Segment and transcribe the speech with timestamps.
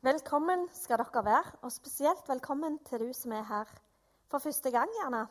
[0.00, 3.68] Velkommen skal dere være, og spesielt velkommen til du som er her
[4.32, 4.88] for første gang.
[5.02, 5.26] gjerne.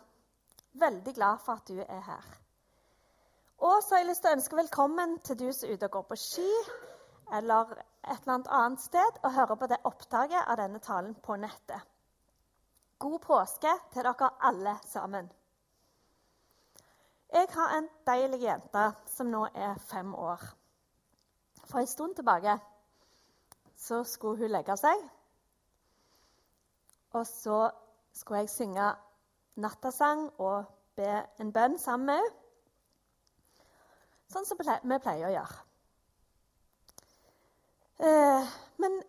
[0.74, 2.28] Veldig glad for at du er her.
[3.58, 5.92] Og så har jeg lyst til å ønske velkommen til du som er ute og
[5.92, 6.52] går på ski
[7.34, 11.82] eller et eller annet sted og hører på det opptaket av denne talen på nettet.
[13.00, 15.32] God påske til dere alle sammen.
[17.34, 20.46] Jeg har en deilig jente som nå er fem år.
[21.66, 22.60] For en stund tilbake
[23.80, 25.06] så skulle hun legge seg.
[27.16, 27.62] Og så
[28.14, 28.92] skulle jeg synge
[29.60, 30.68] nattasang og
[31.00, 32.36] be en bønn sammen med henne.
[34.30, 35.62] Sånn som vi pleier å gjøre.
[38.06, 38.52] Eh,
[38.84, 39.00] men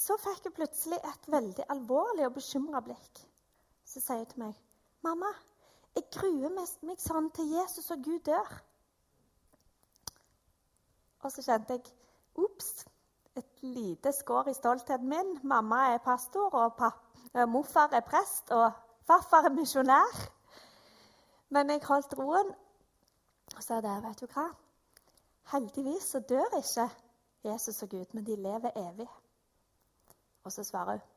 [0.00, 3.20] så fikk hun plutselig et veldig alvorlig og bekymra blikk.
[3.84, 4.54] Så sier hun til meg,
[5.02, 5.28] 'Mamma,
[5.94, 8.62] jeg gruer meg sånn til Jesus og Gud dør.'
[11.22, 11.92] Og så kjente jeg
[12.34, 12.86] Ops,
[13.36, 15.38] et lite skår i stoltheten min.
[15.42, 16.82] Mamma er pastor, og
[17.34, 18.72] eh, morfar er prest, og
[19.06, 20.20] farfar er misjonær.
[21.52, 22.52] Men jeg holdt roen
[23.56, 24.46] og sa det, vet du hva?
[25.52, 26.88] Heldigvis så dør ikke
[27.44, 29.08] Jesus og Gud, men de lever evig.
[30.44, 31.08] Og så svarer hun,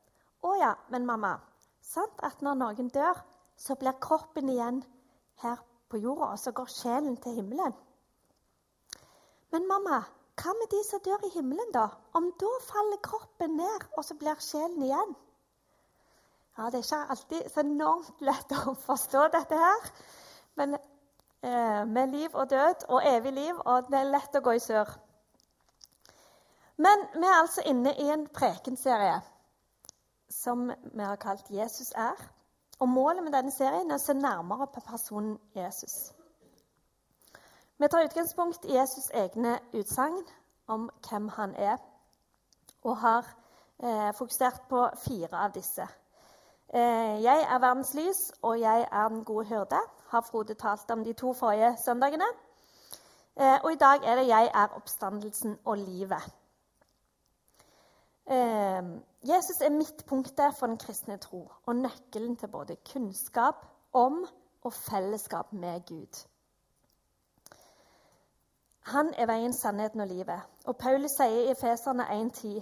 [0.46, 1.36] å ja, men mamma,
[1.82, 3.22] sant at når noen dør,
[3.56, 4.82] så blir kroppen igjen
[5.42, 7.72] her på jorda, og så går sjelen til himmelen?
[9.54, 10.02] Men mamma,
[10.36, 11.86] hva med de som dør i himmelen, da?
[12.14, 15.14] Om da faller kroppen ned, og så blir sjelen igjen?
[16.58, 19.90] Ja, Det er ikke alltid så enormt lett å forstå dette her.
[20.56, 24.56] Men eh, med liv og død og evig liv, og det er lett å gå
[24.56, 24.92] i sør.
[26.76, 29.20] Men vi er altså inne i en prekenserie
[30.32, 32.28] som vi har kalt 'Jesus er'.
[32.80, 36.12] Og Målet med denne serien er å se nærmere på personen Jesus.
[37.78, 40.22] Vi tar utgangspunkt i Jesus' egne utsagn
[40.66, 41.76] om hvem han er,
[42.82, 43.26] og har
[43.84, 45.84] eh, fokusert på fire av disse.
[46.74, 51.04] Eh, jeg er verdens lys, og jeg er den gode hyrde, har Frode talt om
[51.04, 52.24] de to forrige søndagene.
[53.36, 56.30] Eh, og i dag er det 'Jeg er oppstandelsen og livet'.
[58.26, 58.82] Eh,
[59.28, 64.26] Jesus er midtpunktet for den kristne tro og nøkkelen til både kunnskap om
[64.62, 66.26] og fellesskap med Gud.
[68.86, 70.42] Han er veien, sannheten og livet.
[70.64, 72.60] Og Paulus sier i Efeserne 1,10.: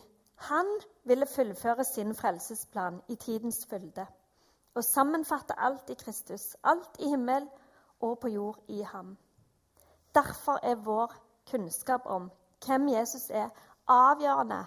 [0.48, 0.66] Han
[1.04, 4.06] ville fullføre sin frelsesplan i tidens fylde
[4.74, 7.48] og sammenfatte alt i Kristus, alt i himmel
[8.00, 9.16] og på jord i ham.
[10.14, 11.14] Derfor er vår
[11.50, 12.30] kunnskap om
[12.66, 13.48] hvem Jesus er,
[13.88, 14.64] avgjørende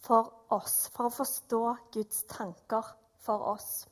[0.00, 1.62] for oss, for å forstå
[1.92, 3.86] Guds tanker for oss.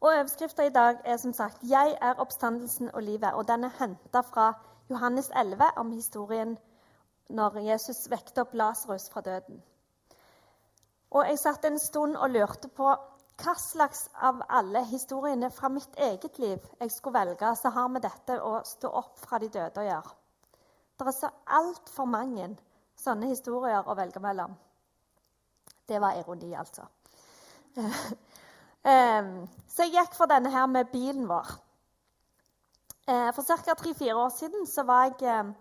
[0.00, 3.76] Og Overskrifta i dag er som sagt 'Jeg er oppstandelsen og livet', og den er
[3.78, 4.54] henta fra
[4.90, 6.56] Johannes 11 om historien
[7.30, 9.62] når Jesus vekte opp Lasarus fra døden.
[11.10, 12.88] Og Jeg satt en stund og lurte på
[13.40, 18.02] hva slags av alle historiene fra mitt eget liv jeg skulle velge, så har med
[18.02, 20.16] dette å stå opp fra de døde å gjøre.
[20.98, 22.50] Det er så altfor mange
[23.00, 24.52] sånne historier å velge mellom.
[25.88, 26.84] Det var ironi, altså.
[29.70, 31.50] Så jeg gikk for denne her med bilen vår.
[33.10, 33.74] Eh, for ca.
[33.74, 35.52] tre-fire år siden jeg, eh,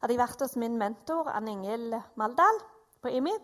[0.00, 2.60] hadde jeg vært hos min mentor Ann Ingel Maldal
[3.02, 3.34] på IMI.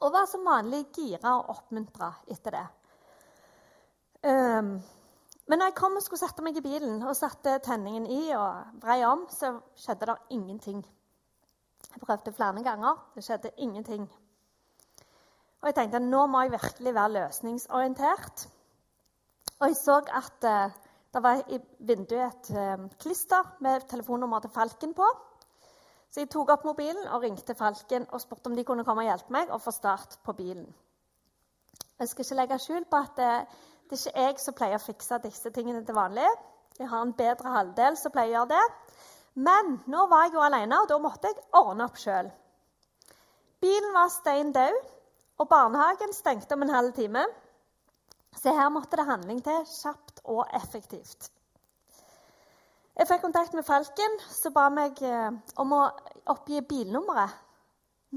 [0.00, 2.66] Og var som vanlig gira og oppmuntra etter det.
[4.22, 4.82] Um,
[5.46, 8.80] men når jeg kom og skulle sette meg i bilen og satte tenningen i og
[8.82, 10.84] vrei om, så skjedde det ingenting.
[11.94, 12.98] Jeg prøvde flere ganger.
[13.14, 14.08] Det skjedde ingenting.
[15.60, 18.48] Og jeg tenkte nå må jeg virkelig være løsningsorientert.
[19.60, 21.58] Og jeg så at uh, det var i
[21.88, 25.06] vinduet et eh, klister med telefonnummer til Falken på.
[26.08, 29.10] Så jeg tok opp mobilen og ringte Falken og spurte om de kunne komme og
[29.10, 30.68] hjelpe meg å få start på bilen.
[31.98, 33.32] Jeg skal ikke legge skjul på at det,
[33.90, 36.28] det er ikke jeg som pleier å fikse disse tingene til vanlig.
[36.78, 38.66] Jeg har en bedre halvdel som pleier å gjøre det.
[39.48, 42.30] Men nå var jeg jo alene, og da måtte jeg ordne opp sjøl.
[43.62, 44.78] Bilen var stein død,
[45.38, 47.24] og barnehagen stengte om en halv time.
[48.38, 51.30] Så her måtte det handling til, kjapt og effektivt.
[52.98, 55.30] Jeg fikk kontakt med Falken, som ba meg eh,
[55.62, 55.84] om å
[56.30, 57.34] oppgi bilnummeret.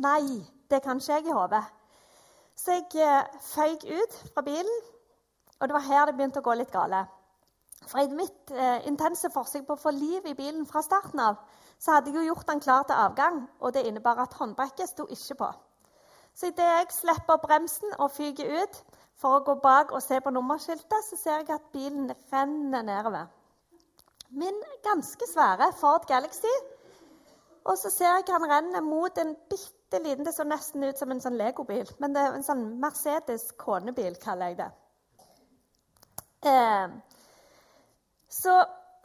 [0.02, 1.64] Nei, det kan ikke jeg i hodet.
[2.58, 4.78] Så jeg eh, føyk ut fra bilen,
[5.60, 7.04] og det var her det begynte å gå litt gale.
[7.88, 11.38] For i mitt eh, intense forsøk på å få liv i bilen fra starten av,
[11.82, 15.08] så hadde jeg jo gjort den klar til avgang, og det innebar at håndbrekket sto
[15.10, 15.52] ikke på.
[16.38, 18.82] Så idet jeg slipper bremsen og fyker ut,
[19.22, 23.30] for å gå bak og se på nummerskiltet, så ser jeg at bilen renner nedover.
[24.32, 26.54] Min ganske svære Ford Galaxy.
[27.70, 30.26] Og så ser jeg han renner mot en bitte liten.
[30.26, 31.90] Det så nesten ut som en sånn legobil.
[32.02, 34.70] Men det er en sånn Mercedes konebil, kaller jeg det.
[36.50, 36.88] Eh,
[38.42, 38.56] så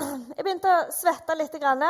[0.00, 1.58] jeg begynte å svette litt.
[1.60, 1.84] Grann,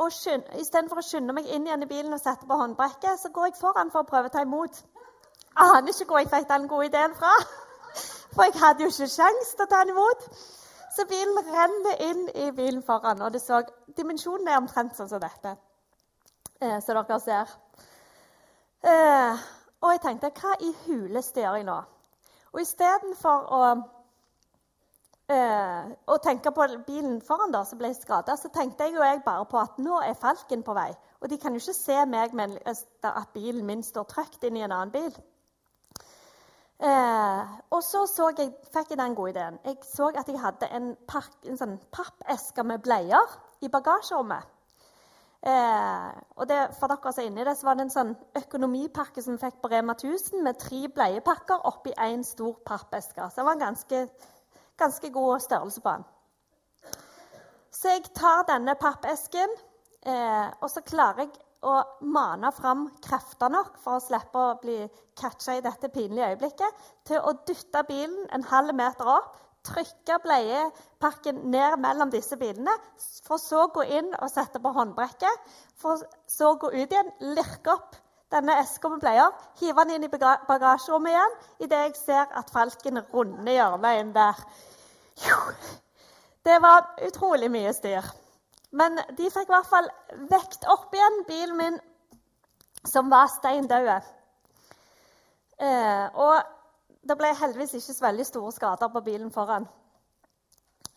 [0.00, 3.50] og Istedenfor å skynde meg inn igjen i bilen og sette på håndbrekket, så går
[3.50, 4.82] jeg foran for å prøve å ta imot.
[5.60, 7.32] Aner ikke hvor jeg fikk den gode ideen fra.
[8.34, 10.26] For jeg hadde jo ikke sjans til å ta den imot.
[10.94, 13.62] Så bilen renner inn i bilen foran, og det så,
[13.96, 15.54] dimensjonen er omtrent sånn som dette.
[16.60, 17.52] Eh, som dere ser.
[18.82, 19.46] Eh,
[19.80, 21.78] og jeg tenkte hva i huleste gjør jeg nå?
[22.50, 23.62] Og istedenfor å,
[25.30, 29.22] eh, å tenke på bilen foran da, som ble skada, så tenkte jeg jo jeg
[29.24, 30.90] bare på at nå er Falken på vei.
[31.20, 34.64] Og de kan jo ikke se meg med at bilen min står trygt inn i
[34.66, 35.14] en annen bil.
[36.80, 39.58] Eh, og så, så jeg, fikk jeg den gode ideen.
[39.64, 44.48] Jeg så at jeg hadde en, en sånn pappeske med bleier i bagasjerommet.
[45.40, 49.24] Eh, og det, for dere som er inni det, så var det en sånn økonomipakke
[49.24, 53.28] som fikk på Rema 1000 med tre bleiepakker oppi én stor pappeske.
[53.28, 54.02] Så det var en ganske,
[54.80, 56.08] ganske god størrelse på den.
[57.76, 59.52] Så jeg tar denne pappesken,
[60.04, 61.36] eh, og så klarer jeg
[61.66, 61.74] å
[62.08, 64.78] mane fram krefter nok for å slippe å bli
[65.18, 69.36] catcha i dette pinlige øyeblikket, til å dytte bilen en halv meter opp,
[69.66, 72.72] trykke bleiepakken ned mellom disse bilene,
[73.26, 77.98] for så gå inn og sette på håndbrekket, for så gå ut igjen, lirke opp
[78.30, 80.10] denne eska med bleier, hive den inn i
[80.48, 81.36] bagasjerommet igjen
[81.66, 84.42] idet jeg ser at falken runder hjørnet inn der.
[86.46, 88.06] Det var utrolig mye styr.
[88.70, 89.88] Men de fikk i hvert fall
[90.30, 91.78] vekt opp igjen bilen min,
[92.86, 93.90] som var steindød.
[95.60, 96.42] Eh, og
[97.02, 99.66] det ble heldigvis ikke så veldig store skader på bilen foran.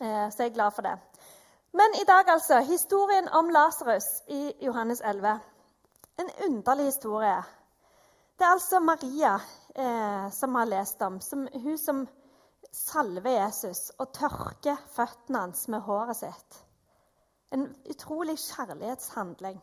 [0.00, 0.94] Eh, så jeg er glad for det.
[1.74, 2.60] Men i dag, altså.
[2.60, 5.40] Historien om Lasarus i Johannes 11.
[6.18, 7.42] En underlig historie.
[8.38, 9.34] Det er altså Maria
[9.74, 11.20] eh, som har lest om.
[11.20, 12.06] Som, hun som
[12.72, 16.60] salver Jesus og tørker føttene hans med håret sitt.
[17.54, 19.60] En utrolig kjærlighetshandling.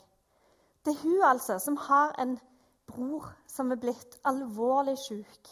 [0.85, 2.39] Det er hun altså som har en
[2.87, 5.49] bror som er blitt alvorlig syk.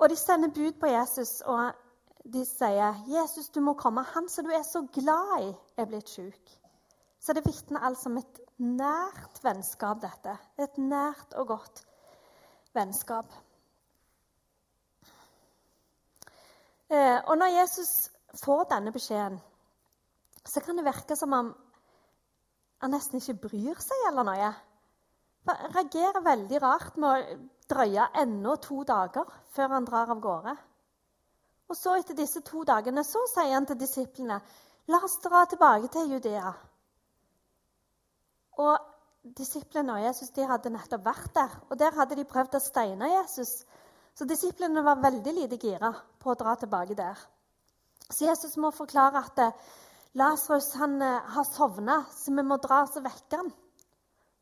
[0.00, 1.72] Og de sender bud på Jesus, og
[2.24, 4.02] de sier, 'Jesus, du må komme.
[4.02, 6.60] Han som du er så glad i, er blitt syk.'
[7.20, 10.38] Så det vitner altså om et nært vennskap, dette.
[10.58, 11.86] Et nært og godt
[12.74, 13.34] vennskap.
[16.90, 18.10] Eh, og når Jesus
[18.44, 19.40] får denne beskjeden
[20.46, 21.52] så kan det virke som om
[22.80, 24.50] han nesten ikke bryr seg eller noe.
[25.50, 27.38] Han reagerer veldig rart med å
[27.70, 30.54] drøye enda to dager før han drar av gårde.
[31.70, 34.40] Og så Etter disse to dagene så sier han til disiplene
[34.90, 36.54] la oss dra tilbake til Judea.
[38.64, 38.90] Og
[39.20, 43.10] Disiplene og Jesus de hadde nettopp vært der, og der hadde de prøvd å steine
[43.10, 43.66] Jesus.
[44.16, 47.20] Så disiplene var veldig lite gira på å dra tilbake der.
[48.08, 49.42] Så Jesus må forklare at
[50.12, 53.50] Lasarus har sovna, så vi må dra oss og vekke han.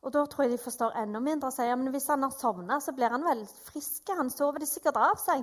[0.03, 2.95] Og Da tror jeg de forstår enda mindre sier men hvis han har sovna, så
[2.97, 4.09] blir han vel frisk.
[4.17, 5.43] Han sover det sikkert av seg.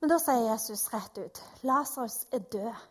[0.00, 2.84] Men da sier Jesus rett ut Lasarus er død.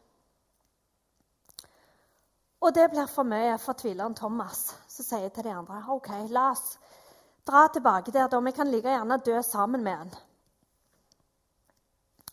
[2.66, 6.50] Og det blir for mye for tvileren Thomas, som sier til de andre OK, la
[6.52, 6.78] oss
[7.46, 8.40] dra tilbake der, da.
[8.42, 10.14] Vi kan like gjerne dø sammen med han.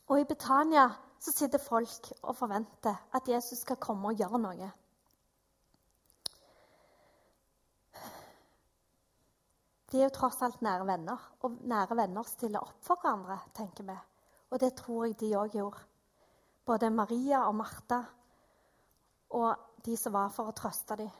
[0.09, 0.89] Og i Betania
[1.23, 4.71] så sitter folk og forventer at Jesus skal komme og gjøre noe.
[9.93, 13.39] De er jo tross alt nære venner, og nære venner stiller opp for hverandre.
[13.55, 13.97] tenker vi.
[14.51, 15.85] Og det tror jeg de òg gjorde.
[16.67, 18.03] Både Maria og Martha
[19.31, 21.11] og de som var for å trøste dem.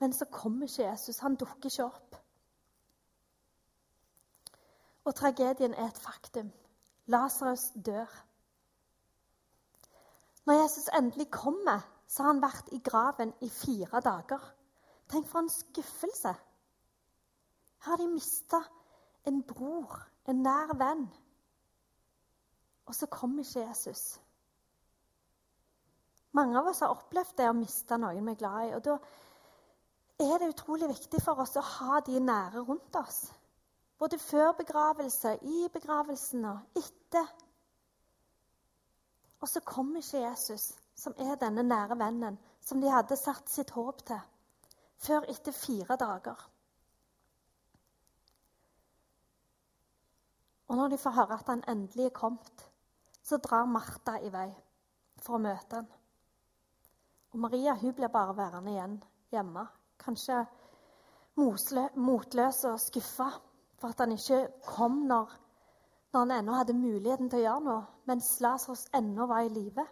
[0.00, 1.18] Men så kommer ikke Jesus.
[1.18, 2.16] Han dukker ikke opp.
[5.04, 6.52] Og tragedien er et faktum.
[7.06, 8.10] Lasarus dør.
[10.44, 14.40] Når Jesus endelig kommer, så har han vært i graven i fire dager.
[15.08, 16.32] Tenk for en skuffelse.
[17.84, 18.60] Her har de mista
[19.28, 21.06] en bror, en nær venn.
[22.86, 24.20] Og så kommer ikke Jesus.
[26.34, 28.72] Mange av oss har opplevd det å miste noen vi er glad i.
[28.74, 28.98] og Da
[30.24, 33.24] er det utrolig viktig for oss å ha de nære rundt oss.
[33.98, 37.28] Både før begravelse, i begravelsen og etter.
[39.40, 43.70] Og så kommer ikke Jesus, som er denne nære vennen som de hadde satt sitt
[43.76, 44.20] håp til,
[45.04, 46.44] før etter fire dager.
[50.68, 52.64] Og når de får høre at han endelig er kommet,
[53.22, 54.48] så drar Martha i vei
[55.20, 55.88] for å møte han.
[57.34, 58.96] Og Maria hun blir bare værende igjen
[59.34, 59.66] hjemme.
[60.00, 60.40] Kanskje
[61.36, 63.28] motløs og skuffa
[63.84, 65.32] for at han ikke kom når,
[66.12, 69.82] når han ennå hadde muligheten til å gjøre noe, mens Lasarus ennå var i live.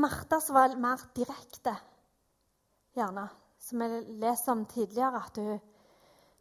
[0.00, 1.74] Martas var mer direkte,
[2.96, 3.26] gjerne,
[3.60, 5.60] som jeg leser om tidligere, at hun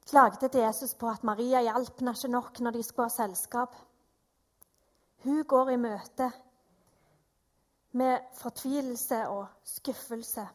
[0.08, 3.76] klagde til Jesus på at Maria hjalp henne ikke nok når de skulle ha selskap.
[5.26, 6.30] Hun går i møte
[8.00, 10.48] med fortvilelse og skuffelse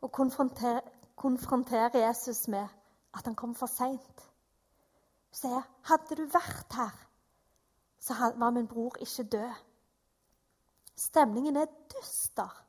[0.00, 0.88] og konfronterer,
[1.20, 2.68] konfronterer Jesus med
[3.14, 4.20] at han kom for seint.
[5.30, 6.94] Hun sier, 'Hadde du vært her,
[7.98, 9.66] så var min bror ikke død.'
[10.96, 12.64] Stemningen er dyster.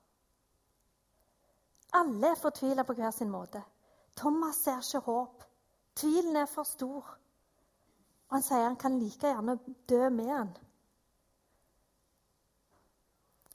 [1.93, 3.63] Alle er fortvila på hver sin måte.
[4.15, 5.43] Thomas ser ikke håp.
[5.95, 7.17] Tvilen er for stor.
[8.29, 10.57] Og han sier han kan like gjerne dø med han.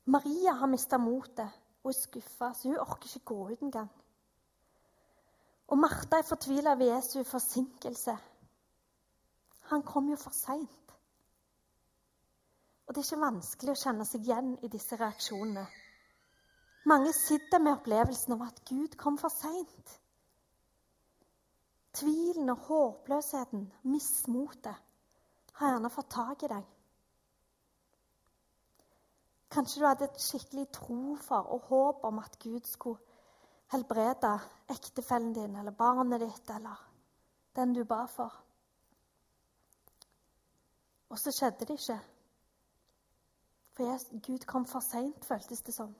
[0.04, 1.50] Maria har mista motet
[1.82, 3.90] og er skuffa, så hun orker ikke gå ut engang.
[5.66, 8.16] Og Martha er fortvila ved Jesu forsinkelse.
[9.70, 10.94] Han kom jo for seint.
[12.86, 15.64] Og det er ikke vanskelig å kjenne seg igjen i disse reaksjonene.
[16.86, 19.96] Mange sitter med opplevelsen av at Gud kom for seint.
[21.96, 24.84] Tvilen og håpløsheten, mismotet,
[25.58, 26.72] har gjerne fått tak i deg.
[29.56, 33.05] Kanskje du hadde et skikkelig tro for og håp om at Gud skulle
[33.72, 34.32] helbrede
[34.70, 36.82] ektefellen din eller barnet ditt eller
[37.56, 38.32] den du ba for.
[41.08, 41.98] Og så skjedde det ikke.
[43.76, 45.94] For Gud kom for seint, føltes det som.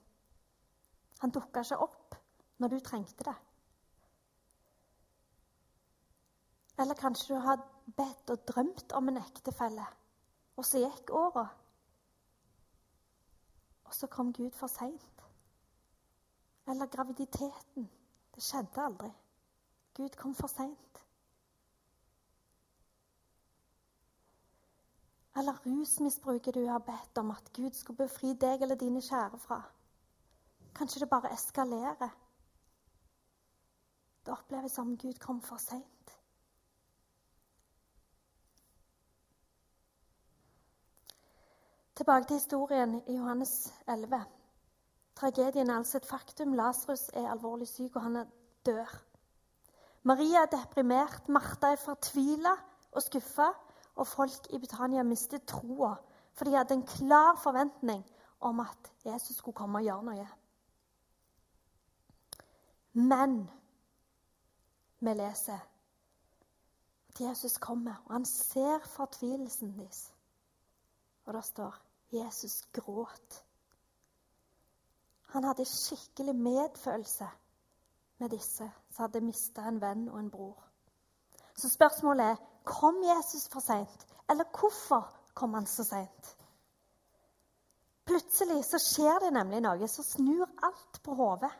[1.21, 2.17] Han dukka ikke opp
[2.59, 3.37] når du trengte det.
[6.79, 7.63] Eller kanskje du har
[7.97, 9.87] bedt og drømt om en ektefelle,
[10.57, 11.47] og så gikk åra.
[13.85, 15.16] Og så kom Gud for seint.
[16.67, 17.91] Eller graviditeten.
[18.35, 19.13] Det skjedde aldri.
[19.95, 21.07] Gud kom for seint.
[25.37, 29.63] Eller rusmisbruket du har bedt om at Gud skulle befri deg eller dine kjære fra.
[30.75, 32.09] Kanskje det bare eskalerer.
[34.25, 36.19] Det oppleves som Gud kom for seint.
[41.97, 44.25] Tilbake til historien i Johannes 11.
[45.17, 46.55] Tragedien er altså et faktum.
[46.55, 48.27] Lasarus er alvorlig syk, og han
[48.67, 48.91] dør.
[50.03, 52.53] Maria er deprimert, Martha er fortvila
[52.93, 53.49] og skuffa,
[53.97, 55.95] og folk i Britannia mistet troa,
[56.37, 58.05] for de hadde en klar forventning
[58.41, 60.27] om at Jesus skulle komme og gjøre noe.
[62.93, 63.39] Men
[65.01, 65.65] vi leser
[67.09, 70.13] at Jesus kommer, og han ser fortvilelsen deres.
[71.25, 71.83] Og det står
[72.13, 73.46] Jesus gråt.
[75.37, 77.27] Han hadde skikkelig medfølelse
[78.23, 80.63] med disse som hadde mista en venn og en bror.
[81.53, 85.05] Så spørsmålet er kom Jesus for seint, eller hvorfor
[85.37, 86.33] kom han så seint?
[88.09, 91.53] Plutselig så skjer det nemlig noe som snur alt på hodet.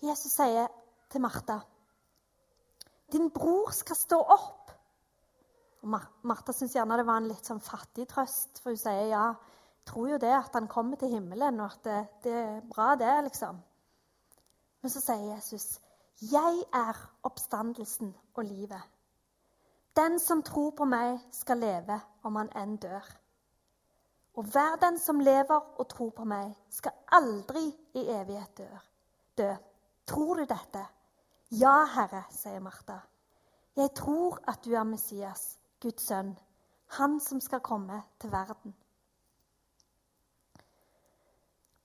[0.00, 0.72] Jesus sier
[1.10, 1.60] til Martha,
[3.12, 4.72] 'Din bror skal stå opp.'
[5.82, 9.34] Og Martha syns gjerne det var en litt sånn fattig trøst, for hun sier ja,
[9.86, 13.24] tror jo det at han kommer til himmelen, og at det, det er bra, det,
[13.24, 13.60] liksom.
[14.82, 15.80] Men så sier Jesus,
[16.22, 18.90] 'Jeg er oppstandelsen og livet.'
[19.96, 23.16] 'Den som tror på meg, skal leve om han enn dør.'
[24.34, 28.60] 'Og hver den som lever og tror på meg, skal aldri i evighet
[29.38, 29.54] dø.
[30.06, 30.86] Tror du dette?
[31.50, 32.98] Ja, Herre, sier Martha.
[33.76, 36.38] Jeg tror at du er Messias, Guds sønn,
[36.86, 38.74] han som skal komme til verden.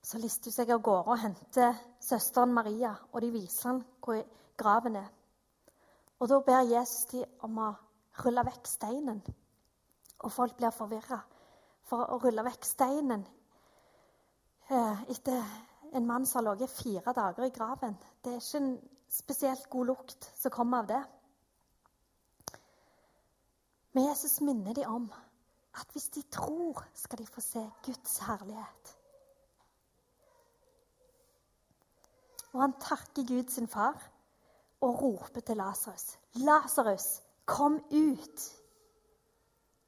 [0.10, 4.24] Så lister hun seg av gårde og henter søsteren Maria, og de viser ham hvor
[4.58, 5.10] graven er.
[6.18, 7.68] Og Da ber Jesus dem om å
[8.24, 9.22] rulle vekk steinen.
[10.26, 11.20] Og folk blir forvirra.
[11.86, 13.22] For å rulle vekk steinen
[14.70, 15.46] eh, etter
[15.94, 18.76] en mann som har ligget fire dager i graven Det er ikke en
[19.10, 21.04] spesielt god lukt som kommer av det.
[23.94, 25.12] Men Jesus minner dem om
[25.78, 28.99] at hvis de tror, skal de få se Guds herlighet.
[32.54, 34.12] Og han takker Gud sin far
[34.82, 36.18] og roper til Lasarus.
[36.36, 38.56] 'Lasarus, kom ut!'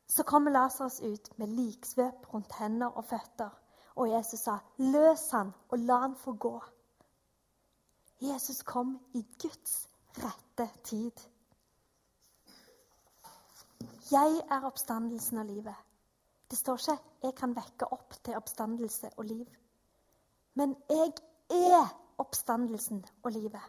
[0.08, 3.50] Så kommer Lasarus ut med liksvøp rundt hender og føtter.
[3.96, 6.62] Og Jesus sa, 'Løs han og la han få gå.'
[8.22, 11.12] Jesus kom i Guds rette tid.
[14.12, 15.76] Jeg er oppstandelsen av livet.
[16.52, 19.58] Det står ikke 'jeg kan vekke opp til oppstandelse og liv'.
[20.54, 21.14] Men jeg
[21.50, 23.64] er oppstandelsen og livet.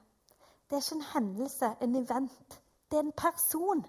[0.68, 2.60] Det er ikke en hendelse, en event.
[2.90, 3.82] Det er en person.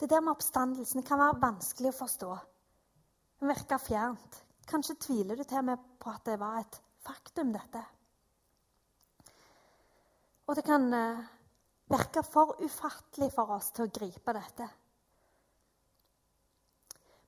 [0.00, 2.30] Det der med oppstandelsen kan være vanskelig å forstå.
[3.40, 4.40] Det virker fjernt.
[4.66, 7.82] Kanskje tviler du til og med på at det var et faktum, dette.
[10.46, 11.24] Og det kan eh,
[11.92, 14.68] virke for ufattelig for oss til å gripe dette.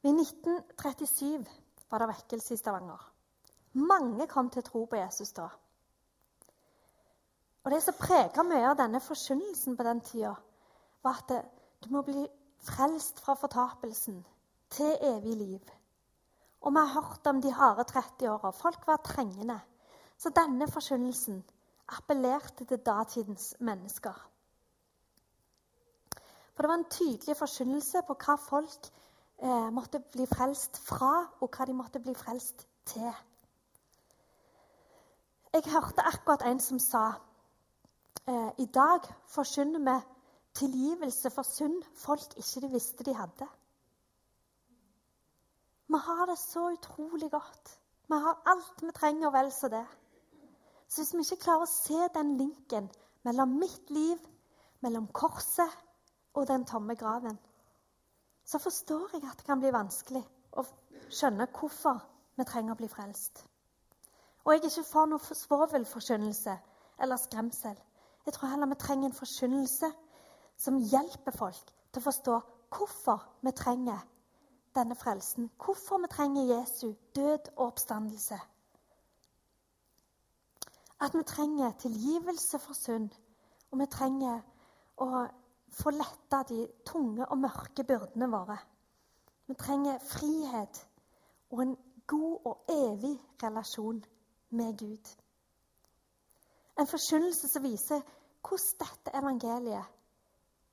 [0.07, 1.47] I 1937
[1.91, 3.16] var det vekkelse i Stavanger.
[3.77, 5.49] Mange kom til tro på Jesus da.
[7.65, 10.35] Og Det som prega mye av denne forkynnelsen på den tida,
[11.03, 11.51] var at
[11.85, 12.23] du må bli
[12.63, 14.23] frelst fra fortapelsen
[14.71, 15.75] til evig liv.
[16.61, 18.51] Og vi har hørt om de harde 30 åra.
[18.51, 19.61] Folk var trengende.
[20.19, 21.45] Så denne forkynnelsen
[21.89, 24.15] appellerte til datidens mennesker.
[26.55, 28.89] For det var en tydelig forkynnelse på hva folk
[29.43, 33.13] eh, måtte bli frelst fra, og hva de måtte bli frelst til.
[35.57, 37.03] Jeg hørte akkurat en som sa
[38.29, 39.95] eh, i dag forkynner vi
[40.59, 43.49] tilgivelse for synd folk ikke de visste de hadde.
[45.89, 47.73] Vi har det så utrolig godt.
[48.09, 49.87] Vi har alt vi trenger, og vel så det.
[50.89, 52.93] Så hvis vi ikke klarer å se den linken
[53.25, 54.21] mellom mitt liv,
[54.85, 55.81] mellom korset
[56.35, 57.41] og den tomme graven,
[58.45, 60.69] så forstår jeg at det kan bli vanskelig å
[61.09, 62.05] skjønne hvorfor
[62.37, 63.47] vi trenger å bli frelst.
[64.47, 66.53] Og jeg er ikke for noe svovelforkynnelse
[67.03, 67.75] eller skremsel.
[68.27, 69.89] Jeg tror heller vi trenger en forkynnelse
[70.57, 72.37] som hjelper folk til å forstå
[72.77, 74.05] hvorfor vi trenger
[74.79, 75.51] denne frelsen.
[75.59, 78.39] Hvorfor vi trenger Jesu død og oppstandelse.
[81.01, 83.11] At vi trenger tilgivelse for synd,
[83.71, 84.41] og vi trenger
[85.03, 85.27] å
[85.75, 88.63] få letta de tunge og mørke byrdene våre.
[89.47, 90.87] Vi trenger frihet
[91.51, 94.05] og en god og evig relasjon
[94.57, 95.13] med Gud.
[96.79, 98.03] En forkynnelse som viser
[98.47, 99.95] hvordan dette evangeliet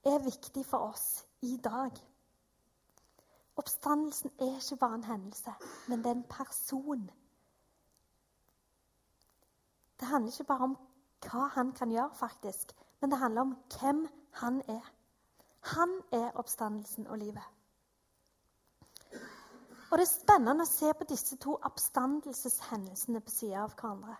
[0.06, 1.92] er viktig for oss i dag.
[3.56, 5.54] Oppstandelsen er ikke bare en hendelse,
[5.88, 7.12] men det er en person.
[10.00, 10.78] Det handler ikke bare om
[11.24, 14.94] hva han kan gjøre, faktisk, men det handler om hvem han er.
[15.76, 17.44] Han er oppstandelsen og livet.
[19.94, 24.16] Og Det er spennende å se på disse to oppstandelseshendelsene på sida av hverandre.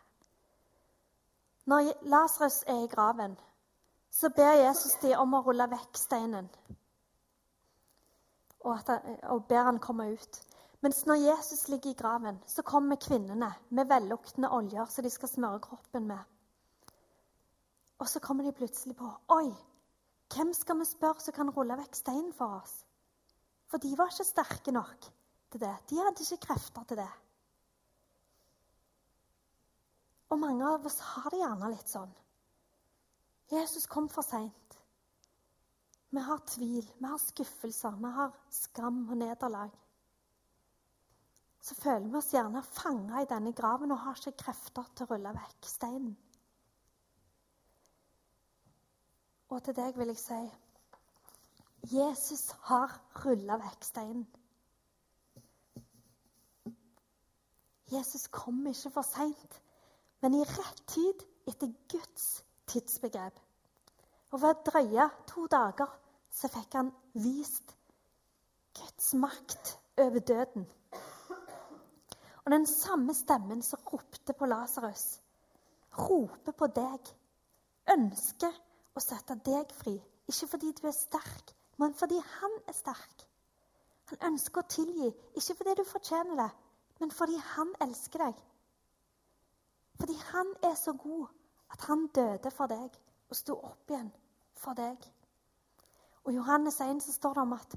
[1.66, 3.34] Når Lasarus er i graven,
[4.14, 6.52] så ber Jesus de om å rulle vekk steinen.
[8.62, 10.40] Og, han, og ber han komme ut.
[10.86, 15.34] Mens når Jesus ligger i graven, så kommer kvinnene med velluktende oljer som de skal
[15.34, 16.22] smøre kroppen med.
[17.98, 19.10] Og så kommer de plutselig på
[19.40, 19.50] Oi,
[20.38, 22.78] hvem skal vi spørre som kan rulle vekk steinen for oss?
[23.74, 25.12] For de var ikke sterke nok
[25.54, 25.76] til det.
[25.90, 27.12] De hadde ikke krefter til det.
[30.34, 32.14] Og mange av oss har det gjerne litt sånn.
[33.54, 34.78] Jesus kom for seint.
[36.14, 39.72] Vi har tvil, vi har skuffelser, vi har skam og nederlag.
[41.64, 45.14] Så føler vi oss gjerne fanga i denne graven og har ikke krefter til å
[45.14, 46.14] rulle vekk steinen.
[49.54, 50.42] Og til deg vil jeg si
[51.94, 54.26] Jesus har rulla vekk steinen.
[57.92, 59.62] Jesus kom ikke for seint,
[60.22, 63.40] men i rett tid etter Guds tidsbegrep.
[64.32, 65.92] Og ved drøye to dager
[66.34, 67.76] så fikk han vist
[68.80, 70.66] Guds makt over døden.
[72.46, 75.20] Og den samme stemmen som ropte på Lasarus,
[75.98, 77.12] roper på deg,
[77.94, 78.58] ønsker
[78.96, 79.94] å sette deg fri.
[80.28, 83.28] Ikke fordi du er sterk, men fordi han er sterk.
[84.12, 86.50] Han ønsker å tilgi, ikke fordi du fortjener det,
[87.04, 88.38] men fordi han elsker deg.
[90.00, 91.28] Fordi han er så god
[91.76, 92.96] at han døde for deg
[93.28, 94.08] og sto opp igjen
[94.56, 95.02] for deg.
[96.24, 97.76] Og I Johannes 1 så står det om at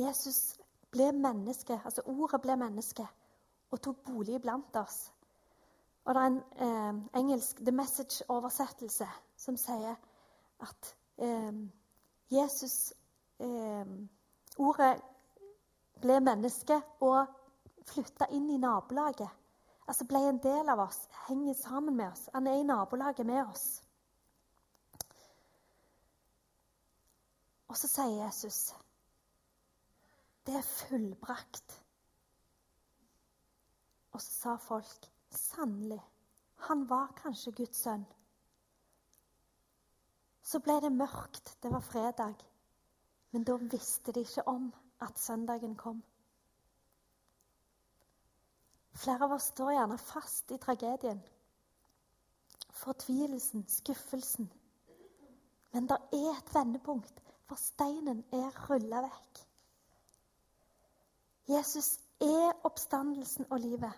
[0.00, 0.38] Jesus
[0.90, 3.04] ble menneske, altså ordet ble menneske,
[3.70, 5.10] og tok bolig blant oss.
[6.04, 9.98] Og det er en eh, engelsk The Message-oversettelse som sier
[10.64, 11.60] at eh,
[12.32, 12.94] Jesus
[13.40, 13.84] eh,
[14.58, 14.96] Ordet
[16.00, 17.28] ble menneske og
[17.86, 19.30] flytta inn i nabolaget.
[19.88, 22.28] Altså ble en del av oss, henger sammen med oss.
[22.34, 23.82] Han er i nabolaget med oss.
[27.70, 28.70] Og så sier Jesus
[30.46, 31.74] det er fullbrakt.
[34.10, 36.00] Og så sa folk sannelig,
[36.66, 38.06] han var kanskje Guds sønn.
[40.42, 41.52] Så ble det mørkt.
[41.62, 42.40] Det var fredag.
[43.30, 46.02] Men da visste de ikke om at søndagen kom.
[48.92, 51.20] Flere av oss står gjerne fast i tragedien.
[52.80, 54.50] Fortvilelsen, skuffelsen.
[55.72, 59.42] Men det er et vendepunkt, for steinen er rulla vekk.
[61.50, 63.92] Jesus er oppstandelsen og livet.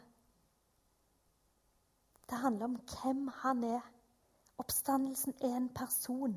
[2.30, 3.92] Det handler om hvem han er.
[4.58, 6.36] Oppstandelsen er en person.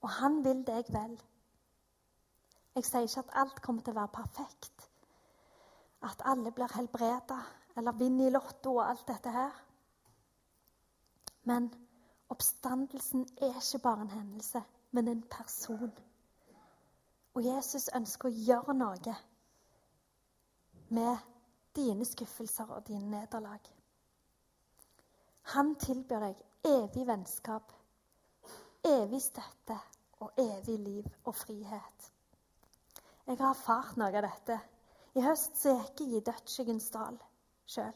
[0.00, 1.18] Og han vil deg vel.
[2.74, 4.88] Jeg sier ikke at alt kommer til å være perfekt.
[6.04, 7.40] At alle blir helbreda
[7.76, 9.54] eller vinner i Lotto og alt dette her.
[11.48, 11.68] Men
[12.32, 15.92] oppstandelsen er ikke bare en hendelse, men en person.
[17.34, 19.14] Og Jesus ønsker å gjøre noe
[20.94, 21.16] med
[21.76, 23.60] dine skuffelser og dine nederlag.
[25.54, 27.72] Han tilbyr deg evig vennskap,
[28.84, 29.76] evig støtte
[30.24, 32.12] og evig liv og frihet.
[33.26, 34.60] Jeg har erfart noe av dette.
[35.14, 37.18] I høst så gikk jeg i dødsskyggens dal
[37.70, 37.94] sjøl.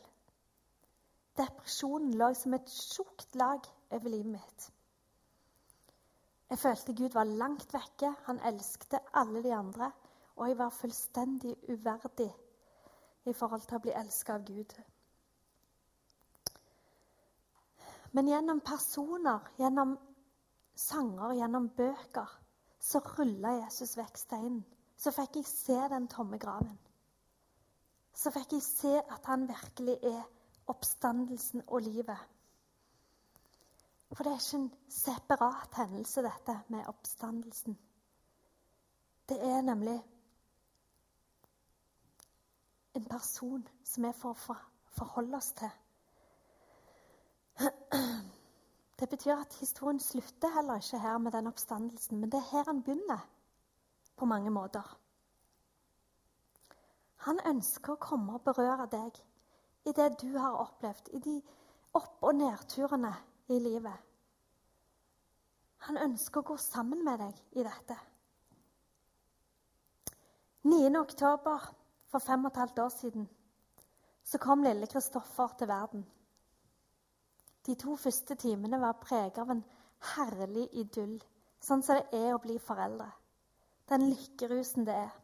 [1.38, 4.68] Depresjonen lå som et tjukt lag over livet mitt.
[6.48, 8.12] Jeg følte Gud var langt vekke.
[8.26, 9.90] Han elsket alle de andre.
[10.38, 12.30] Og jeg var fullstendig uverdig
[13.26, 14.74] i forhold til å bli elsket av Gud.
[18.14, 19.98] Men gjennom personer, gjennom
[20.78, 22.30] sanger, gjennom bøker,
[22.80, 24.62] så rulla Jesus vekk steinen.
[24.96, 26.78] Så fikk jeg se den tomme graven.
[28.18, 30.22] Så fikk jeg se at han virkelig er
[30.66, 32.18] oppstandelsen og livet.
[34.12, 37.78] For det er ikke en separat hendelse, dette med oppstandelsen.
[39.28, 39.98] Det er nemlig
[42.98, 44.38] en person som vi får
[44.98, 45.70] forholde oss til.
[48.98, 52.64] Det betyr at historien slutter heller ikke her med den oppstandelsen, men det er her
[52.66, 53.28] han begynner
[54.16, 54.98] på mange måter.
[57.28, 59.18] Han ønsker å komme og berøre deg
[59.84, 61.34] i det du har opplevd, i de
[61.98, 63.10] opp- og nedturene
[63.52, 64.06] i livet.
[65.88, 67.98] Han ønsker å gå sammen med deg i dette.
[70.64, 70.88] 9.
[71.00, 71.68] oktober
[72.08, 73.28] for fem og et halvt år siden
[74.24, 76.08] så kom lille Kristoffer til verden.
[77.66, 79.64] De to første timene var preget av en
[80.16, 81.16] herlig idyll,
[81.60, 83.12] sånn som det er å bli foreldre.
[83.88, 85.16] Den lykkerusen det er.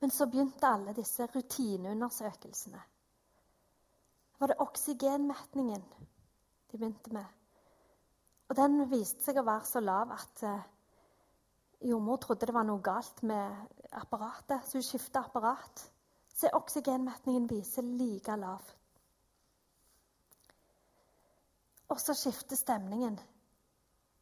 [0.00, 2.80] Men så begynte alle disse rutineundersøkelsene.
[4.40, 5.82] Var det oksygenmetningen
[6.70, 7.24] de begynte med.
[8.48, 10.62] Og den viste seg å være så lav at uh,
[11.86, 15.84] jordmor trodde det var noe galt med apparatet, så hun skifta apparat.
[16.34, 18.64] Så oksygenmetningen viser like lav.
[21.90, 23.18] Og så skifter stemningen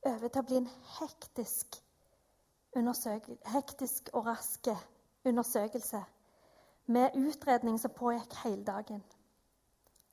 [0.08, 1.78] over til å bli en hektisk,
[3.52, 4.70] hektisk og rask
[5.24, 6.04] undersøkelse
[6.86, 9.02] med utredning som pågikk hele dagen.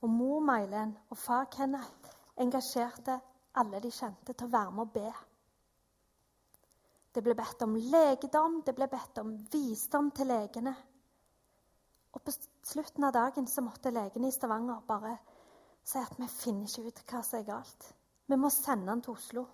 [0.02, 3.20] Og mor Mailen og far Kenneth engasjerte
[3.56, 5.12] alle de kjente, til å være med og be.
[7.15, 10.74] Det ble bedt om legedom, det ble bedt om visdom til legene.
[12.12, 15.15] Og på slutten av dagen så måtte legene i Stavanger bare
[15.86, 17.88] si at vi finner ikke ut hva som er galt.
[18.28, 19.46] Vi må sende han til Oslo.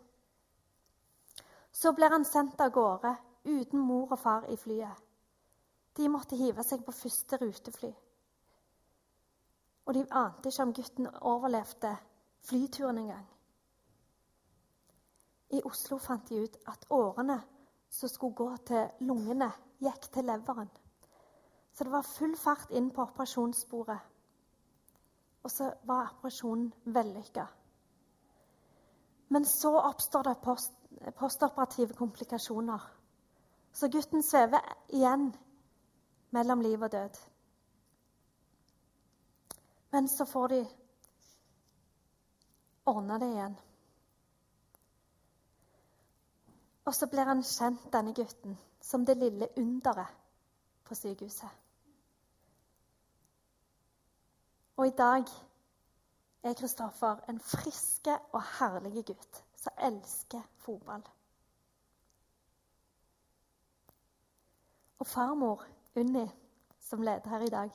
[1.71, 3.13] Så blir han sendt av gårde
[3.45, 5.10] uten mor og far i flyet.
[5.97, 7.91] De måtte hive seg på første rutefly.
[9.85, 11.95] Og de ante ikke om gutten overlevde
[12.47, 13.27] flyturen engang.
[15.51, 17.41] I Oslo fant de ut at årene
[17.91, 19.51] som skulle gå til lungene,
[19.83, 20.69] gikk til leveren.
[21.73, 23.99] Så det var full fart inn på operasjonssporet.
[25.43, 27.45] Og så var operasjonen vellykka.
[29.31, 30.73] Men så oppstår det post,
[31.17, 32.81] postoperative komplikasjoner.
[33.73, 35.31] Så gutten svever igjen
[36.31, 37.19] mellom liv og død.
[39.91, 40.61] Men så får de
[42.85, 43.57] ordna det igjen.
[46.85, 50.07] Og så blir han kjent, denne gutten, som det lille underet
[50.83, 51.49] på sykehuset.
[54.77, 55.27] Og i dag
[56.43, 61.03] er Kristoffer en friske og herlig gutt som elsker fotball.
[64.99, 66.31] Og farmor Unni,
[66.79, 67.71] som leder her i dag,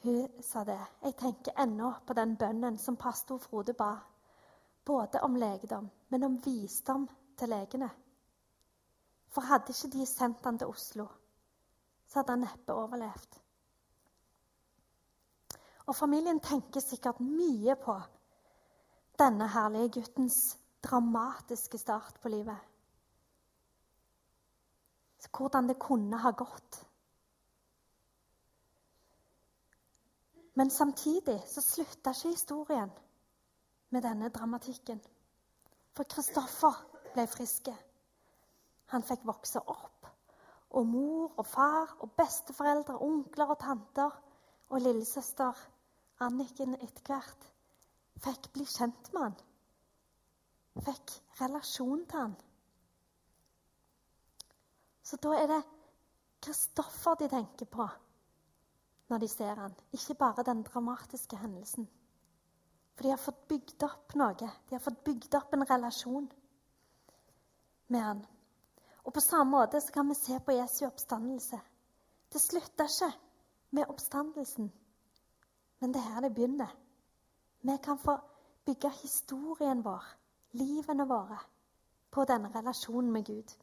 [0.00, 0.78] hun sa det.
[1.02, 3.96] Jeg tenker ennå på den bønnen som pastor Frode ba.
[4.84, 7.08] Både om legedom, men om visdom
[7.38, 7.88] til legene.
[9.34, 11.08] For hadde ikke de sendt han til Oslo,
[12.06, 13.40] så hadde han neppe overlevd.
[15.88, 17.98] Og familien tenker sikkert mye på
[19.18, 22.58] denne herlige guttens dramatiske start på livet.
[25.26, 26.84] Hvordan det kunne ha gått.
[30.54, 32.90] Men samtidig så slutta ikke historien
[33.90, 35.00] med denne dramatikken.
[35.94, 36.78] For Kristoffer
[37.14, 37.74] ble friske.
[38.94, 40.06] Han fikk vokse opp.
[40.70, 44.18] Og mor og far og besteforeldre, onkler og tanter
[44.68, 45.62] og lillesøster
[46.20, 47.44] Anniken etter hvert
[48.24, 49.36] fikk bli kjent med han.
[50.88, 52.34] Fikk relasjon til han.
[55.08, 55.62] Så da er det
[56.44, 57.86] Kristoffer de tenker på
[59.08, 61.86] når de ser han, ikke bare den dramatiske hendelsen.
[62.92, 64.34] For de har fått bygd opp noe.
[64.36, 66.26] De har fått bygd opp en relasjon
[67.88, 68.20] med han.
[69.04, 71.60] Og På samme måte så kan vi se på Jesu oppstandelse.
[72.28, 73.08] Det slutta ikke
[73.70, 74.68] med oppstandelsen,
[75.80, 76.74] men det er her det begynner.
[77.62, 78.18] Vi kan få
[78.66, 80.04] bygge historien vår,
[80.52, 81.38] livene våre,
[82.10, 83.56] på denne relasjonen med Gud.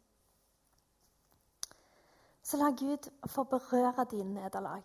[2.45, 4.83] Så la Gud få berøre dine nederlag,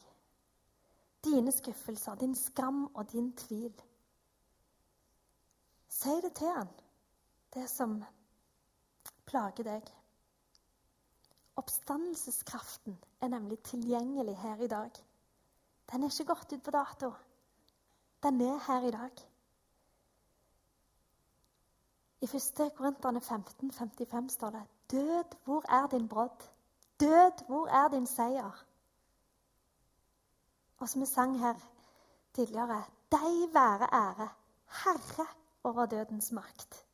[1.25, 3.83] dine skuffelser, din skam og din tvil.
[5.88, 6.68] Si det til han,
[7.55, 7.99] det som
[9.27, 9.90] plager deg.
[11.61, 14.90] Oppstandelseskraften er nemlig tilgjengelig her i dag.
[15.92, 17.11] Den er ikke gått ut på dato.
[18.23, 19.27] Den er her i dag.
[22.20, 22.73] I 1.
[22.77, 26.49] Korinterne 15, 55 står det Død, hvor er din brodd?
[27.01, 28.65] Død, hvor er din seier?
[30.79, 31.55] Og som vi sang her
[32.35, 34.29] tidligere Deg være ære,
[34.85, 35.27] Herre
[35.65, 36.87] over dødens makt.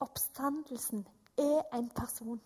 [0.00, 2.40] Oppstandelsen er en person.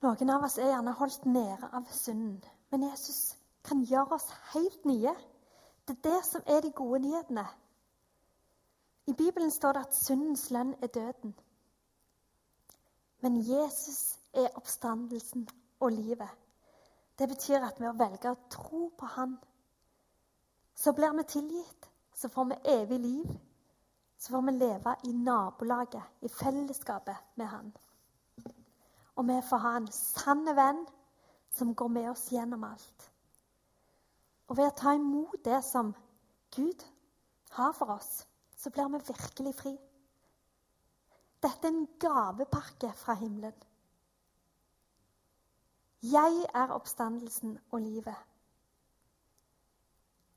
[0.00, 4.84] Noen av oss er gjerne holdt nede av synden, men Jesus kan gjøre oss helt
[4.88, 5.12] nye.
[5.88, 7.44] Det er det som er de gode nyhetene.
[9.06, 11.34] I Bibelen står det at syndens lønn er døden.
[13.20, 15.48] Men Jesus er oppstandelsen
[15.80, 16.28] og livet.
[17.18, 19.36] Det betyr at ved å velge å tro på Han,
[20.74, 21.88] så blir vi tilgitt.
[22.14, 23.34] Så får vi evig liv.
[24.18, 27.72] Så får vi leve i nabolaget, i fellesskapet med Han.
[29.16, 30.84] Og vi får ha en sann venn
[31.52, 33.10] som går med oss gjennom alt.
[34.48, 35.92] Og ved å ta imot det som
[36.56, 36.84] Gud
[37.56, 38.26] har for oss,
[38.60, 39.72] så blir vi virkelig fri.
[41.40, 43.62] Dette er en gavepakke fra himmelen.
[46.02, 48.16] Jeg er oppstandelsen og livet,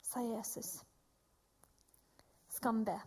[0.03, 0.71] sa Jesus.
[2.51, 2.97] Skal vi be?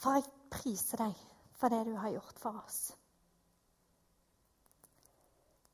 [0.00, 1.28] For jeg priser deg
[1.60, 2.80] for det du har gjort for oss.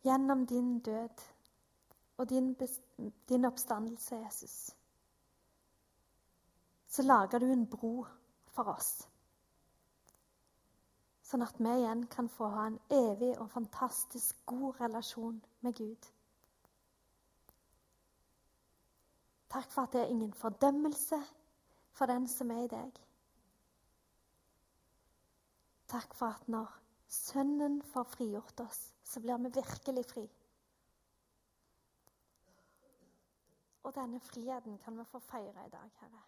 [0.07, 1.22] Gjennom din død
[2.16, 2.57] og din,
[3.29, 4.76] din oppstandelse, Jesus,
[6.88, 8.07] så lager du en bro
[8.55, 9.09] for oss.
[11.26, 16.07] Sånn at vi igjen kan få ha en evig og fantastisk god relasjon med Gud.
[19.50, 21.18] Takk for at det er ingen fordømmelse
[21.96, 23.02] for den som er i deg.
[25.90, 26.72] Takk for at når
[27.09, 30.24] Sønnen får frigjort oss, så blir vi virkelig fri.
[33.87, 36.22] Og denne friheten kan vi få feire i dag, Herre.